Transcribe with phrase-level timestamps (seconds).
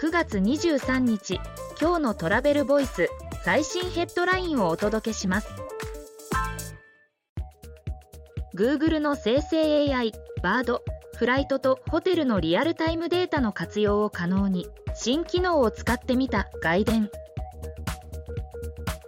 [0.00, 1.40] 9月23日
[1.80, 3.08] 今日のトラベルボイス
[3.44, 5.48] 最新ヘッドラインをお届けします。
[8.54, 10.84] Google の生成 AI バード
[11.16, 17.10] フライトとホテルのリアルタイムデータの活用を可能に新機能を使ってみた外伝。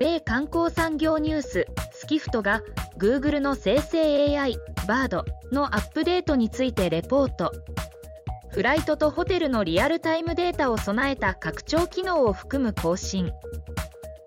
[0.00, 2.62] 米観光産業ニューススキフトが
[2.96, 7.52] Google の生成 AI バードのアップデートについてレポート。
[8.50, 13.30] フライトとホテルのリアルタイムデータを備えた拡張機能を含む更新。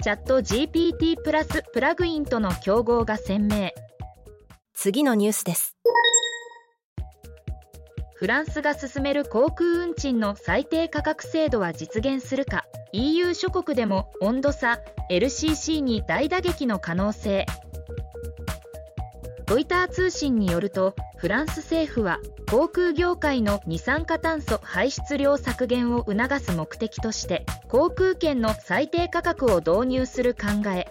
[0.03, 3.71] チャット GPT プラスプラグインとの競合が鮮明。
[4.73, 5.75] 次のニュースです。
[8.15, 12.65] フランスが進める航空運賃の最低価格制度は実現するか。
[12.93, 17.45] EU 諸国でも温度差 LCC に大打撃の可能性。
[19.47, 30.87] ロイター通信によるとフランス政府は航空業界の二酸化炭素排出量削減を促す目的として航空券の最低価格を導入する考え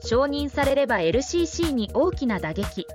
[0.00, 2.86] 承認されれば LCC に大きな打撃。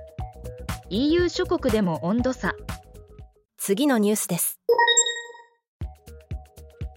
[0.90, 2.56] EU 諸国でも温度差。
[3.56, 4.58] 次のニュースです。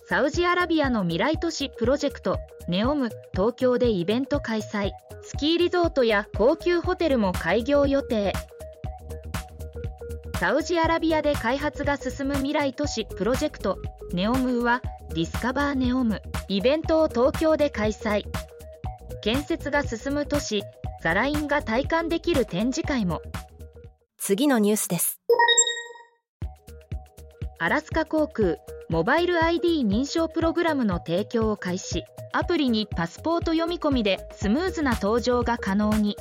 [0.07, 4.91] サウジアラビアの未来都市プロジェクトネオム東京でイベント開催。
[5.21, 8.33] スキーリゾートや高級ホテルも開業予定
[10.39, 13.77] サウジアラビアで開発が進む未来都市プロジェクト
[14.11, 14.81] ネオムは
[15.13, 18.25] ディスカバーネオムイベントを東京で開催。
[19.21, 20.63] 建設が進む都市
[21.01, 23.21] ザラインが体感できる展示会も。
[24.17, 25.21] 次のニュースです。
[27.57, 28.57] アラスカ航空
[28.89, 32.03] モバイル ID 認証プログラムの提供を開始。
[32.33, 36.17] アプリにパスポート読み込みでスムーズな搭乗が可能に。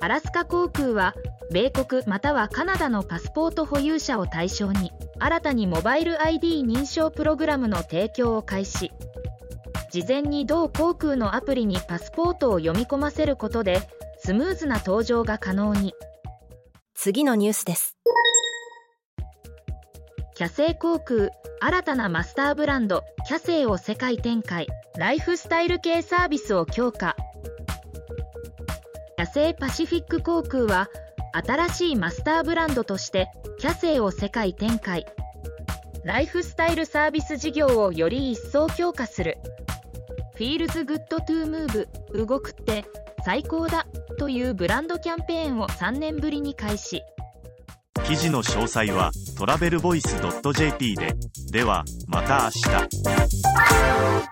[0.00, 1.14] アラスカ航空は
[1.50, 8.92] 米国またはカナダのパスポート保有者を対象に新たにモバイル ID 認証プログラムの提供を開始。
[9.90, 13.80] 事前に同航空のアプリにパスポートを読み込ませることで
[14.18, 15.94] スムーズな搭乗が可能に。
[16.94, 17.96] 次のニュースです。
[20.34, 21.30] キャセイ航空
[21.60, 24.66] 新たなマスターブランドキャセイを世界展開。
[24.98, 27.16] ライフスタイル系サービスを強化。
[29.16, 30.88] キャセイパシフィック航空は
[31.32, 35.06] 新しいマスターブランドとしてキャセイを世界展開。
[36.04, 39.38] ライフスタイルサービス事業をより一層強化する。
[40.34, 42.84] Feels Good To Move 動くって
[43.24, 43.86] 最高だ
[44.18, 47.02] というブランドキャンペーンを3年ぶりに開始。
[48.06, 50.16] 記事の詳細はトラベルボイス
[50.54, 51.14] .jp で。
[51.50, 52.50] ではまた明
[54.22, 54.28] 日。